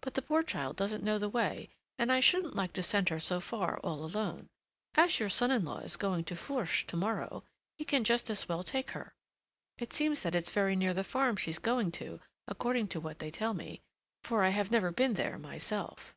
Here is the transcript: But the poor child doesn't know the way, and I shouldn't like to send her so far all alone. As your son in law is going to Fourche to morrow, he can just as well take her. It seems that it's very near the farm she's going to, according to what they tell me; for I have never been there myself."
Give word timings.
But 0.00 0.14
the 0.14 0.22
poor 0.22 0.42
child 0.42 0.76
doesn't 0.76 1.04
know 1.04 1.18
the 1.18 1.28
way, 1.28 1.68
and 1.98 2.10
I 2.10 2.20
shouldn't 2.20 2.56
like 2.56 2.72
to 2.72 2.82
send 2.82 3.10
her 3.10 3.20
so 3.20 3.38
far 3.38 3.76
all 3.80 4.02
alone. 4.02 4.48
As 4.94 5.20
your 5.20 5.28
son 5.28 5.50
in 5.50 5.66
law 5.66 5.80
is 5.80 5.96
going 5.96 6.24
to 6.24 6.36
Fourche 6.36 6.86
to 6.86 6.96
morrow, 6.96 7.44
he 7.76 7.84
can 7.84 8.02
just 8.02 8.30
as 8.30 8.48
well 8.48 8.62
take 8.64 8.92
her. 8.92 9.12
It 9.76 9.92
seems 9.92 10.22
that 10.22 10.34
it's 10.34 10.48
very 10.48 10.74
near 10.74 10.94
the 10.94 11.04
farm 11.04 11.36
she's 11.36 11.58
going 11.58 11.92
to, 12.00 12.20
according 12.46 12.88
to 12.88 13.00
what 13.00 13.18
they 13.18 13.30
tell 13.30 13.52
me; 13.52 13.82
for 14.24 14.42
I 14.42 14.48
have 14.48 14.70
never 14.70 14.90
been 14.90 15.12
there 15.12 15.36
myself." 15.38 16.14